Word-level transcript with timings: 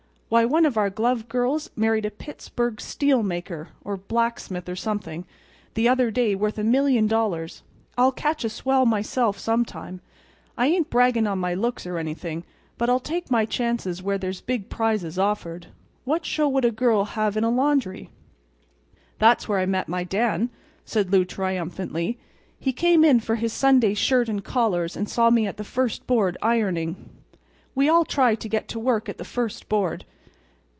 Why, 0.31 0.45
one 0.45 0.65
of 0.65 0.77
our 0.77 0.89
glove 0.89 1.27
girls 1.27 1.69
married 1.75 2.05
a 2.05 2.09
Pittsburg—steel 2.09 3.21
maker, 3.21 3.67
or 3.83 3.97
blacksmith 3.97 4.69
or 4.69 4.77
something—the 4.77 5.87
other 5.89 6.09
day 6.09 6.35
worth 6.35 6.57
a 6.57 6.63
million 6.63 7.05
dollars. 7.05 7.63
I'll 7.97 8.13
catch 8.13 8.45
a 8.45 8.49
swell 8.49 8.85
myself 8.85 9.37
some 9.37 9.65
time. 9.65 9.99
I 10.57 10.67
ain't 10.67 10.89
bragging 10.89 11.27
on 11.27 11.37
my 11.39 11.53
looks 11.53 11.85
or 11.85 11.97
anything; 11.97 12.45
but 12.77 12.89
I'll 12.89 13.01
take 13.01 13.29
my 13.29 13.45
chances 13.45 14.01
where 14.01 14.17
there's 14.17 14.39
big 14.39 14.69
prizes 14.69 15.19
offered. 15.19 15.67
What 16.05 16.25
show 16.25 16.47
would 16.47 16.63
a 16.63 16.71
girl 16.71 17.03
have 17.03 17.35
in 17.35 17.43
a 17.43 17.49
laundry?" 17.49 18.03
"Why, 18.05 18.09
that's 19.19 19.49
where 19.49 19.59
I 19.59 19.65
met 19.65 19.89
Dan," 20.07 20.49
said 20.85 21.11
Lou, 21.11 21.25
triumphantly. 21.25 22.17
"He 22.57 22.71
came 22.71 23.03
in 23.03 23.19
for 23.19 23.35
his 23.35 23.51
Sunday 23.51 23.95
shirt 23.95 24.29
and 24.29 24.45
collars 24.45 24.95
and 24.95 25.09
saw 25.09 25.29
me 25.29 25.45
at 25.45 25.57
the 25.57 25.65
first 25.65 26.07
board, 26.07 26.37
ironing. 26.41 27.09
We 27.75 27.89
all 27.89 28.05
try 28.05 28.35
to 28.35 28.47
get 28.47 28.69
to 28.69 28.79
work 28.79 29.09
at 29.09 29.17
the 29.17 29.25
first 29.25 29.67
board. 29.67 30.05